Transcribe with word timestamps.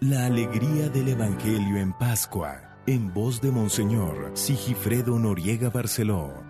La 0.00 0.26
alegría 0.26 0.88
del 0.90 1.08
Evangelio 1.08 1.76
en 1.76 1.92
Pascua, 1.92 2.78
en 2.86 3.12
voz 3.12 3.40
de 3.40 3.50
Monseñor 3.50 4.30
Sigifredo 4.34 5.18
Noriega 5.18 5.70
Barceló. 5.70 6.47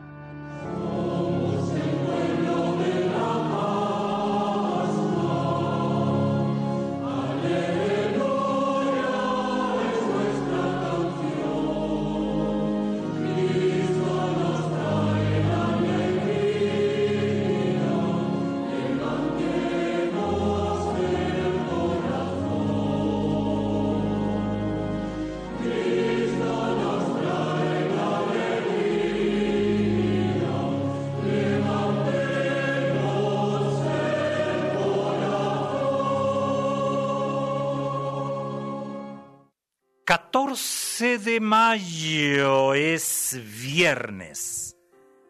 De 40.38 41.41
mayo 41.41 42.73
es 42.73 43.41
viernes 43.60 44.77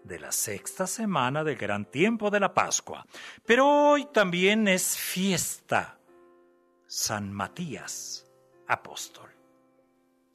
de 0.04 0.18
la 0.18 0.30
sexta 0.30 0.86
semana 0.86 1.42
del 1.44 1.56
gran 1.56 1.86
tiempo 1.86 2.28
de 2.30 2.38
la 2.38 2.52
Pascua, 2.52 3.06
pero 3.46 3.66
hoy 3.66 4.06
también 4.12 4.68
es 4.68 4.98
fiesta. 4.98 5.98
San 6.86 7.32
Matías, 7.32 8.26
apóstol, 8.66 9.30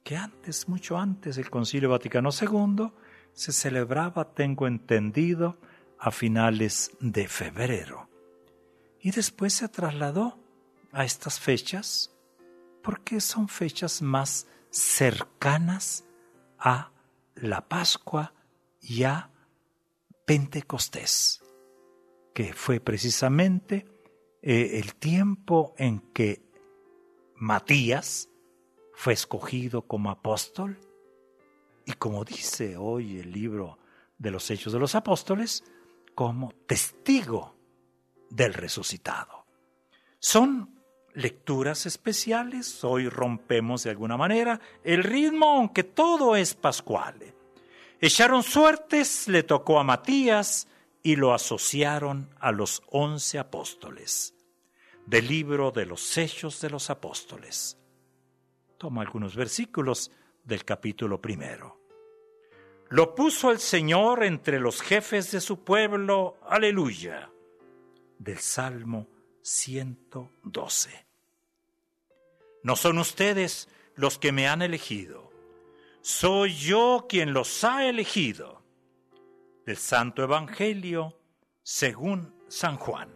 que 0.02 0.16
antes, 0.16 0.68
mucho 0.68 0.98
antes 0.98 1.36
del 1.36 1.50
Concilio 1.50 1.90
Vaticano 1.90 2.30
II, 2.30 2.92
se 3.32 3.52
celebraba, 3.52 4.34
tengo 4.34 4.66
entendido, 4.66 5.56
a 6.00 6.10
finales 6.10 6.90
de 6.98 7.28
febrero. 7.28 8.08
Y 9.00 9.12
después 9.12 9.54
se 9.54 9.68
trasladó 9.68 10.36
a 10.90 11.04
estas 11.04 11.38
fechas 11.38 12.10
porque 12.82 13.20
son 13.20 13.48
fechas 13.48 14.02
más 14.02 14.48
cercanas 14.74 16.04
a 16.58 16.90
la 17.36 17.68
Pascua 17.68 18.34
y 18.80 19.04
a 19.04 19.30
Pentecostés, 20.26 21.42
que 22.34 22.52
fue 22.52 22.80
precisamente 22.80 23.86
eh, 24.42 24.80
el 24.80 24.96
tiempo 24.96 25.74
en 25.78 26.00
que 26.12 26.42
Matías 27.36 28.28
fue 28.94 29.12
escogido 29.12 29.82
como 29.82 30.10
apóstol 30.10 30.80
y 31.86 31.92
como 31.92 32.24
dice 32.24 32.76
hoy 32.76 33.20
el 33.20 33.30
libro 33.30 33.78
de 34.18 34.32
los 34.32 34.50
Hechos 34.50 34.72
de 34.72 34.80
los 34.80 34.96
Apóstoles, 34.96 35.62
como 36.16 36.52
testigo 36.66 37.54
del 38.28 38.54
resucitado. 38.54 39.46
Son 40.18 40.80
lecturas 41.14 41.86
especiales, 41.86 42.82
hoy 42.84 43.08
rompemos 43.08 43.84
de 43.84 43.90
alguna 43.90 44.16
manera 44.16 44.60
el 44.82 45.02
ritmo, 45.02 45.56
aunque 45.56 45.84
todo 45.84 46.36
es 46.36 46.54
pascual. 46.54 47.14
Echaron 48.00 48.42
suertes, 48.42 49.28
le 49.28 49.44
tocó 49.44 49.78
a 49.78 49.84
Matías 49.84 50.68
y 51.02 51.16
lo 51.16 51.32
asociaron 51.32 52.28
a 52.40 52.52
los 52.52 52.82
once 52.90 53.38
apóstoles, 53.38 54.34
del 55.06 55.28
libro 55.28 55.70
de 55.70 55.86
los 55.86 56.18
Hechos 56.18 56.60
de 56.60 56.70
los 56.70 56.90
Apóstoles. 56.90 57.78
Toma 58.76 59.02
algunos 59.02 59.36
versículos 59.36 60.10
del 60.42 60.64
capítulo 60.64 61.20
primero. 61.20 61.80
Lo 62.90 63.14
puso 63.14 63.50
el 63.50 63.58
Señor 63.58 64.24
entre 64.24 64.60
los 64.60 64.82
jefes 64.82 65.30
de 65.30 65.40
su 65.40 65.64
pueblo, 65.64 66.38
aleluya, 66.42 67.30
del 68.18 68.38
Salmo 68.38 69.08
112. 69.42 71.03
No 72.64 72.76
son 72.76 72.98
ustedes 72.98 73.68
los 73.94 74.18
que 74.18 74.32
me 74.32 74.48
han 74.48 74.62
elegido, 74.62 75.30
soy 76.00 76.54
yo 76.54 77.06
quien 77.08 77.32
los 77.32 77.62
ha 77.62 77.86
elegido. 77.86 78.62
Del 79.64 79.76
Santo 79.76 80.22
Evangelio 80.22 81.18
según 81.62 82.34
San 82.48 82.76
Juan. 82.76 83.08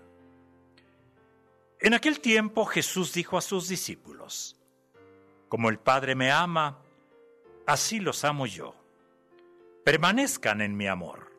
En 1.81 1.95
aquel 1.95 2.21
tiempo 2.21 2.65
Jesús 2.65 3.13
dijo 3.13 3.37
a 3.37 3.43
sus 3.43 3.69
discípulos, 3.69 4.57
Como 5.49 5.69
el 5.69 5.79
Padre 5.79 6.15
me 6.15 6.31
ama, 6.31 6.83
así 7.67 8.01
los 8.01 8.25
amo 8.25 8.47
yo. 8.47 8.75
Permanezcan 9.85 10.61
en 10.61 10.77
mi 10.77 10.87
amor. 10.87 11.33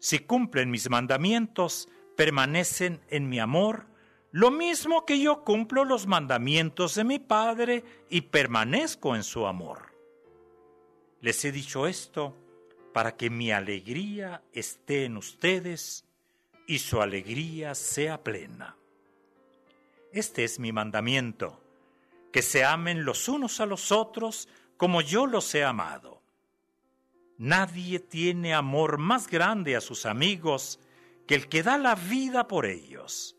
Si 0.00 0.18
cumplen 0.18 0.70
mis 0.70 0.88
mandamientos, 0.90 1.88
permanecen 2.16 3.00
en 3.08 3.28
mi 3.28 3.38
amor, 3.38 3.86
lo 4.30 4.50
mismo 4.50 5.06
que 5.06 5.18
yo 5.18 5.42
cumplo 5.44 5.84
los 5.84 6.06
mandamientos 6.06 6.94
de 6.94 7.04
mi 7.04 7.18
Padre 7.18 7.84
y 8.10 8.22
permanezco 8.22 9.16
en 9.16 9.22
su 9.22 9.46
amor. 9.46 9.94
Les 11.20 11.44
he 11.44 11.52
dicho 11.52 11.86
esto 11.86 12.36
para 12.92 13.16
que 13.16 13.30
mi 13.30 13.50
alegría 13.52 14.42
esté 14.52 15.04
en 15.04 15.16
ustedes 15.16 16.04
y 16.66 16.80
su 16.80 17.00
alegría 17.00 17.74
sea 17.74 18.22
plena. 18.22 18.76
Este 20.12 20.44
es 20.44 20.58
mi 20.58 20.72
mandamiento, 20.72 21.60
que 22.32 22.42
se 22.42 22.64
amen 22.64 23.04
los 23.04 23.28
unos 23.28 23.60
a 23.60 23.66
los 23.66 23.92
otros 23.92 24.48
como 24.76 25.00
yo 25.00 25.26
los 25.26 25.54
he 25.54 25.64
amado. 25.64 26.22
Nadie 27.38 28.00
tiene 28.00 28.52
amor 28.52 28.98
más 28.98 29.28
grande 29.28 29.76
a 29.76 29.80
sus 29.80 30.06
amigos 30.06 30.80
que 31.26 31.34
el 31.34 31.48
que 31.48 31.62
da 31.62 31.78
la 31.78 31.94
vida 31.94 32.48
por 32.48 32.66
ellos. 32.66 33.37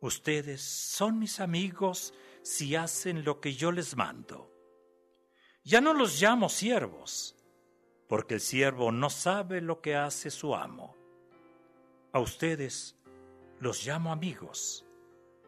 Ustedes 0.00 0.62
son 0.62 1.18
mis 1.18 1.40
amigos 1.40 2.14
si 2.42 2.76
hacen 2.76 3.24
lo 3.24 3.40
que 3.40 3.54
yo 3.54 3.72
les 3.72 3.96
mando. 3.96 4.52
Ya 5.64 5.80
no 5.80 5.92
los 5.92 6.20
llamo 6.20 6.48
siervos, 6.48 7.36
porque 8.08 8.34
el 8.34 8.40
siervo 8.40 8.92
no 8.92 9.10
sabe 9.10 9.60
lo 9.60 9.80
que 9.80 9.96
hace 9.96 10.30
su 10.30 10.54
amo. 10.54 10.96
A 12.12 12.20
ustedes 12.20 12.96
los 13.60 13.84
llamo 13.84 14.12
amigos, 14.12 14.86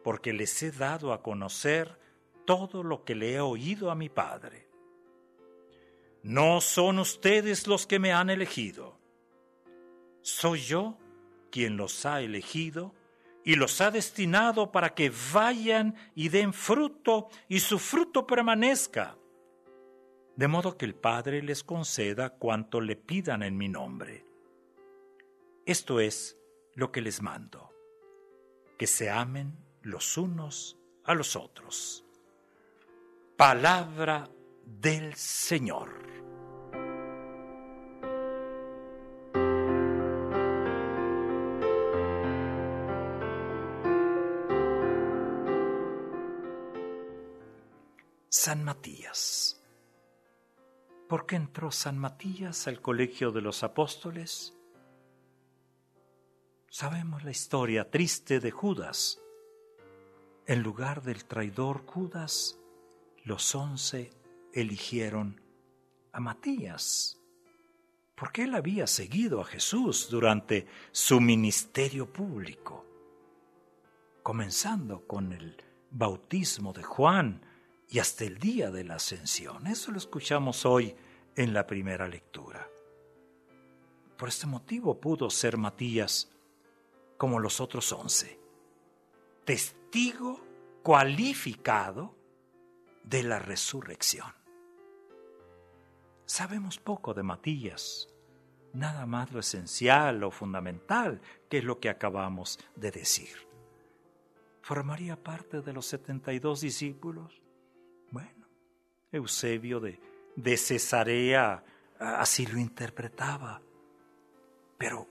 porque 0.03 0.33
les 0.33 0.61
he 0.63 0.71
dado 0.71 1.13
a 1.13 1.23
conocer 1.23 1.97
todo 2.45 2.83
lo 2.83 3.05
que 3.05 3.15
le 3.15 3.33
he 3.33 3.39
oído 3.39 3.89
a 3.89 3.95
mi 3.95 4.09
Padre. 4.09 4.67
No 6.23 6.61
son 6.61 6.99
ustedes 6.99 7.67
los 7.67 7.87
que 7.87 7.99
me 7.99 8.11
han 8.11 8.29
elegido. 8.29 8.99
Soy 10.21 10.59
yo 10.59 10.97
quien 11.51 11.77
los 11.77 12.05
ha 12.05 12.21
elegido 12.21 12.93
y 13.43 13.55
los 13.55 13.81
ha 13.81 13.91
destinado 13.91 14.71
para 14.71 14.93
que 14.93 15.11
vayan 15.33 15.95
y 16.15 16.29
den 16.29 16.53
fruto 16.53 17.29
y 17.47 17.59
su 17.59 17.79
fruto 17.79 18.27
permanezca, 18.27 19.17
de 20.35 20.47
modo 20.47 20.77
que 20.77 20.85
el 20.85 20.95
Padre 20.95 21.41
les 21.41 21.63
conceda 21.63 22.31
cuanto 22.31 22.81
le 22.81 22.95
pidan 22.95 23.43
en 23.43 23.57
mi 23.57 23.67
nombre. 23.67 24.25
Esto 25.65 25.99
es 25.99 26.37
lo 26.73 26.91
que 26.91 27.01
les 27.01 27.21
mando, 27.21 27.71
que 28.77 28.87
se 28.87 29.09
amen 29.09 29.57
los 29.81 30.17
unos 30.17 30.77
a 31.03 31.13
los 31.13 31.35
otros. 31.35 32.05
Palabra 33.37 34.29
del 34.65 35.15
Señor. 35.15 35.89
San 48.33 48.63
Matías. 48.63 49.61
¿Por 51.09 51.25
qué 51.25 51.35
entró 51.35 51.69
San 51.69 51.97
Matías 51.97 52.65
al 52.69 52.79
colegio 52.79 53.33
de 53.33 53.41
los 53.41 53.61
apóstoles? 53.61 54.57
Sabemos 56.69 57.25
la 57.25 57.31
historia 57.31 57.91
triste 57.91 58.39
de 58.39 58.49
Judas. 58.49 59.19
En 60.45 60.63
lugar 60.63 61.01
del 61.01 61.25
traidor 61.25 61.85
Judas, 61.85 62.57
los 63.25 63.53
once 63.53 64.13
eligieron 64.53 65.41
a 66.13 66.21
Matías, 66.21 67.19
porque 68.15 68.43
él 68.43 68.55
había 68.55 68.87
seguido 68.87 69.41
a 69.41 69.45
Jesús 69.45 70.07
durante 70.09 70.67
su 70.93 71.19
ministerio 71.19 72.13
público, 72.13 72.85
comenzando 74.23 75.05
con 75.05 75.33
el 75.33 75.61
bautismo 75.89 76.71
de 76.71 76.83
Juan, 76.83 77.50
y 77.91 77.99
hasta 77.99 78.23
el 78.23 78.37
día 78.37 78.71
de 78.71 78.85
la 78.85 78.95
ascensión. 78.95 79.67
Eso 79.67 79.91
lo 79.91 79.97
escuchamos 79.97 80.65
hoy 80.65 80.95
en 81.35 81.53
la 81.53 81.67
primera 81.67 82.07
lectura. 82.07 82.67
Por 84.17 84.29
este 84.29 84.47
motivo 84.47 84.99
pudo 84.99 85.29
ser 85.29 85.57
Matías 85.57 86.31
como 87.17 87.37
los 87.37 87.59
otros 87.59 87.91
once, 87.91 88.39
testigo 89.43 90.39
cualificado 90.81 92.15
de 93.03 93.23
la 93.23 93.39
resurrección. 93.39 94.33
Sabemos 96.25 96.79
poco 96.79 97.13
de 97.13 97.23
Matías, 97.23 98.07
nada 98.71 99.05
más 99.05 99.33
lo 99.33 99.41
esencial 99.41 100.23
o 100.23 100.31
fundamental, 100.31 101.21
que 101.49 101.57
es 101.57 101.65
lo 101.65 101.81
que 101.81 101.89
acabamos 101.89 102.57
de 102.77 102.91
decir. 102.91 103.35
¿Formaría 104.61 105.21
parte 105.21 105.61
de 105.61 105.73
los 105.73 105.87
72 105.87 106.61
discípulos? 106.61 107.41
Bueno, 108.11 108.47
Eusebio 109.11 109.79
de, 109.79 109.99
de 110.35 110.57
Cesarea 110.57 111.63
así 112.01 112.45
lo 112.45 112.59
interpretaba. 112.59 113.61
Pero 114.77 115.07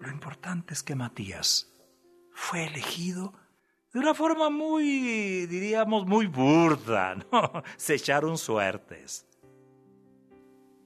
lo 0.00 0.10
importante 0.10 0.74
es 0.74 0.82
que 0.82 0.94
Matías 0.94 1.72
fue 2.32 2.66
elegido 2.66 3.32
de 3.92 4.00
una 4.00 4.14
forma 4.14 4.50
muy, 4.50 5.46
diríamos, 5.46 6.06
muy 6.06 6.26
burda, 6.26 7.14
¿no? 7.32 7.62
Se 7.76 7.94
echaron 7.94 8.36
suertes. 8.36 9.26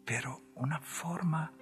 Pero 0.04 0.40
una 0.54 0.80
forma 0.80 1.52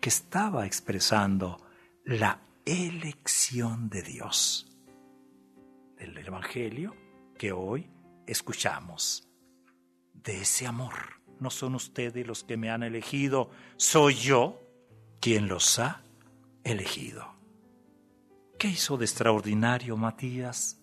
que 0.00 0.08
estaba 0.08 0.66
expresando 0.66 1.58
la 2.04 2.40
elección 2.64 3.88
de 3.90 4.02
Dios. 4.02 4.64
Del 5.98 6.16
Evangelio 6.16 6.94
que 7.36 7.52
hoy 7.52 7.90
escuchamos. 8.26 9.27
De 10.22 10.42
ese 10.42 10.66
amor. 10.66 11.20
No 11.40 11.50
son 11.50 11.74
ustedes 11.74 12.26
los 12.26 12.44
que 12.44 12.56
me 12.56 12.70
han 12.70 12.82
elegido, 12.82 13.50
soy 13.76 14.14
yo 14.14 14.60
quien 15.20 15.48
los 15.48 15.78
ha 15.78 16.02
elegido. 16.64 17.34
¿Qué 18.58 18.68
hizo 18.68 18.96
de 18.96 19.04
extraordinario 19.04 19.96
Matías? 19.96 20.80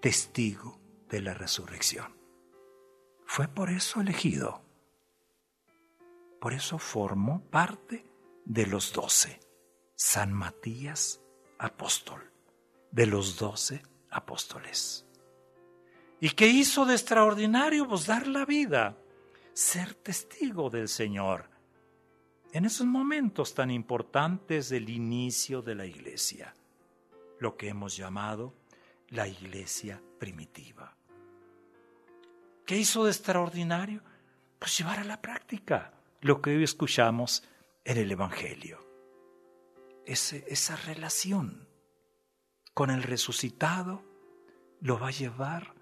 Testigo 0.00 0.80
de 1.10 1.20
la 1.20 1.34
resurrección. 1.34 2.16
Fue 3.26 3.48
por 3.48 3.70
eso 3.70 4.00
elegido. 4.00 4.62
Por 6.40 6.54
eso 6.54 6.78
formó 6.78 7.42
parte 7.50 8.04
de 8.44 8.66
los 8.66 8.92
doce. 8.92 9.40
San 9.96 10.32
Matías, 10.32 11.20
apóstol, 11.58 12.32
de 12.90 13.06
los 13.06 13.36
doce 13.38 13.82
apóstoles. 14.10 15.06
¿Y 16.20 16.30
qué 16.30 16.46
hizo 16.46 16.86
de 16.86 16.94
extraordinario? 16.94 17.86
Pues 17.88 18.06
dar 18.06 18.26
la 18.26 18.44
vida, 18.44 18.96
ser 19.52 19.94
testigo 19.94 20.70
del 20.70 20.88
Señor 20.88 21.54
en 22.54 22.64
esos 22.64 22.86
momentos 22.86 23.52
tan 23.52 23.68
importantes 23.72 24.68
del 24.68 24.88
inicio 24.88 25.60
de 25.60 25.74
la 25.74 25.86
iglesia, 25.86 26.54
lo 27.40 27.56
que 27.56 27.68
hemos 27.68 27.96
llamado 27.96 28.54
la 29.08 29.26
iglesia 29.26 30.00
primitiva. 30.20 30.96
¿Qué 32.64 32.76
hizo 32.76 33.04
de 33.04 33.10
extraordinario? 33.10 34.02
Pues 34.60 34.78
llevar 34.78 35.00
a 35.00 35.04
la 35.04 35.20
práctica 35.20 35.94
lo 36.20 36.40
que 36.40 36.56
hoy 36.56 36.62
escuchamos 36.62 37.42
en 37.84 37.98
el 37.98 38.12
Evangelio. 38.12 38.78
esa 40.06 40.76
relación 40.76 41.68
con 42.72 42.90
el 42.90 43.02
resucitado 43.02 44.04
lo 44.80 45.00
va 45.00 45.08
a 45.08 45.10
llevar 45.10 45.73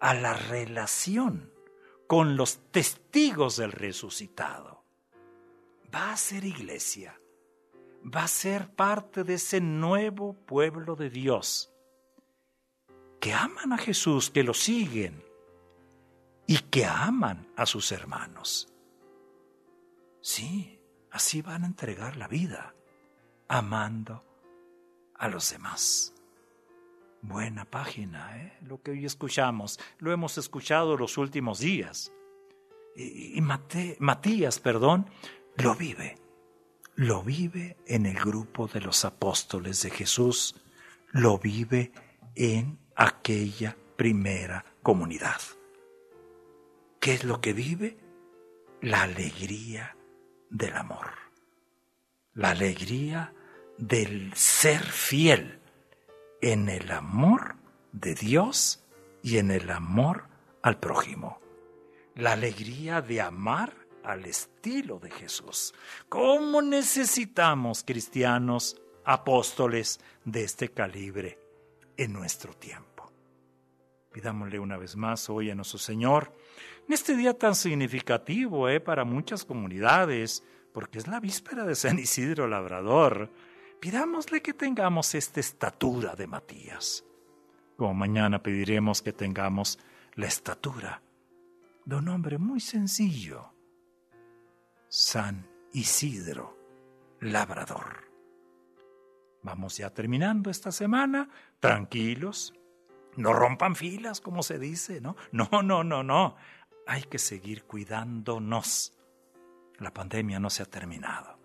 a 0.00 0.14
la 0.14 0.34
relación 0.34 1.52
con 2.06 2.36
los 2.36 2.58
testigos 2.70 3.56
del 3.56 3.72
resucitado 3.72 4.78
va 5.94 6.12
a 6.12 6.16
ser 6.16 6.44
iglesia, 6.44 7.20
va 8.04 8.24
a 8.24 8.28
ser 8.28 8.70
parte 8.74 9.24
de 9.24 9.34
ese 9.34 9.60
nuevo 9.60 10.34
pueblo 10.34 10.96
de 10.96 11.10
Dios, 11.10 11.72
que 13.20 13.32
aman 13.32 13.72
a 13.72 13.78
Jesús, 13.78 14.30
que 14.30 14.42
lo 14.42 14.54
siguen 14.54 15.24
y 16.46 16.58
que 16.58 16.84
aman 16.84 17.52
a 17.56 17.66
sus 17.66 17.92
hermanos. 17.92 18.72
Sí, 20.20 20.80
así 21.10 21.42
van 21.42 21.64
a 21.64 21.66
entregar 21.66 22.16
la 22.16 22.28
vida, 22.28 22.74
amando 23.48 24.24
a 25.14 25.28
los 25.28 25.50
demás. 25.50 26.14
Buena 27.20 27.64
página, 27.64 28.36
¿eh? 28.38 28.58
lo 28.62 28.80
que 28.80 28.92
hoy 28.92 29.04
escuchamos, 29.04 29.80
lo 29.98 30.12
hemos 30.12 30.38
escuchado 30.38 30.96
los 30.96 31.18
últimos 31.18 31.58
días. 31.58 32.12
Y, 32.94 33.40
Matías, 33.40 34.58
perdón, 34.60 35.10
lo 35.56 35.74
vive. 35.74 36.16
Lo 36.94 37.22
vive 37.22 37.76
en 37.86 38.06
el 38.06 38.16
grupo 38.16 38.66
de 38.66 38.80
los 38.80 39.04
apóstoles 39.04 39.82
de 39.82 39.90
Jesús. 39.90 40.56
Lo 41.10 41.38
vive 41.38 41.92
en 42.34 42.78
aquella 42.96 43.76
primera 43.96 44.64
comunidad. 44.82 45.40
¿Qué 47.00 47.14
es 47.14 47.24
lo 47.24 47.40
que 47.40 47.52
vive? 47.52 47.98
La 48.80 49.02
alegría 49.02 49.96
del 50.50 50.74
amor. 50.74 51.10
La 52.34 52.50
alegría 52.50 53.32
del 53.76 54.32
ser 54.34 54.82
fiel 54.82 55.60
en 56.40 56.68
el 56.68 56.90
amor 56.90 57.56
de 57.92 58.14
Dios 58.14 58.84
y 59.22 59.38
en 59.38 59.50
el 59.50 59.70
amor 59.70 60.24
al 60.62 60.78
prójimo. 60.78 61.40
La 62.14 62.32
alegría 62.32 63.00
de 63.00 63.20
amar 63.20 63.74
al 64.04 64.24
estilo 64.24 64.98
de 64.98 65.10
Jesús. 65.10 65.74
¿Cómo 66.08 66.62
necesitamos 66.62 67.84
cristianos 67.84 68.80
apóstoles 69.04 70.00
de 70.24 70.44
este 70.44 70.70
calibre 70.70 71.38
en 71.96 72.12
nuestro 72.12 72.54
tiempo? 72.54 73.12
Pidámosle 74.12 74.58
una 74.58 74.76
vez 74.76 74.96
más 74.96 75.28
hoy 75.28 75.50
a 75.50 75.54
nuestro 75.54 75.78
Señor, 75.78 76.32
en 76.86 76.94
este 76.94 77.14
día 77.14 77.34
tan 77.34 77.54
significativo 77.54 78.68
eh, 78.68 78.80
para 78.80 79.04
muchas 79.04 79.44
comunidades, 79.44 80.42
porque 80.72 80.98
es 80.98 81.06
la 81.06 81.20
víspera 81.20 81.64
de 81.64 81.74
San 81.74 81.98
Isidro 81.98 82.48
Labrador, 82.48 83.30
pidámosle 83.80 84.42
que 84.42 84.54
tengamos 84.54 85.14
esta 85.14 85.40
estatura 85.40 86.14
de 86.14 86.26
Matías. 86.26 87.04
Como 87.76 87.94
mañana 87.94 88.42
pediremos 88.42 89.02
que 89.02 89.12
tengamos 89.12 89.78
la 90.14 90.26
estatura 90.26 91.02
de 91.84 91.96
un 91.96 92.08
hombre 92.08 92.38
muy 92.38 92.60
sencillo, 92.60 93.52
San 94.88 95.48
Isidro 95.72 96.58
Labrador. 97.20 98.08
Vamos 99.42 99.76
ya 99.76 99.90
terminando 99.90 100.50
esta 100.50 100.72
semana, 100.72 101.28
tranquilos, 101.60 102.52
no 103.16 103.32
rompan 103.32 103.76
filas, 103.76 104.20
como 104.20 104.42
se 104.42 104.58
dice, 104.58 105.00
¿no? 105.00 105.16
No, 105.32 105.62
no, 105.62 105.84
no, 105.84 106.02
no. 106.02 106.36
Hay 106.86 107.02
que 107.02 107.18
seguir 107.18 107.64
cuidándonos. 107.64 108.98
La 109.78 109.92
pandemia 109.92 110.40
no 110.40 110.50
se 110.50 110.62
ha 110.62 110.66
terminado. 110.66 111.37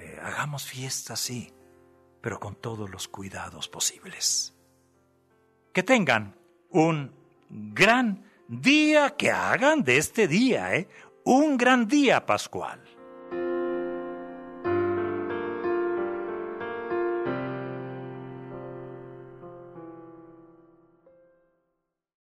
Eh, 0.00 0.18
hagamos 0.22 0.64
fiesta, 0.64 1.14
sí, 1.14 1.52
pero 2.20 2.40
con 2.40 2.54
todos 2.54 2.88
los 2.88 3.06
cuidados 3.08 3.68
posibles. 3.68 4.54
Que 5.72 5.82
tengan 5.82 6.36
un 6.70 7.12
gran 7.48 8.24
día, 8.48 9.10
que 9.16 9.30
hagan 9.30 9.84
de 9.84 9.98
este 9.98 10.26
día, 10.26 10.74
¿eh? 10.74 10.88
un 11.24 11.56
gran 11.56 11.86
día 11.86 12.24
pascual. 12.24 12.79